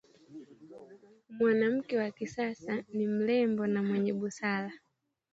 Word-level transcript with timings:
Mwanamke 1.29 1.97
wa 1.97 2.11
kisasa 2.11 2.83
ni 2.93 3.07
mrembo 3.07 3.67
na 3.67 3.83
mwenye 3.83 4.13
busara 4.13 4.71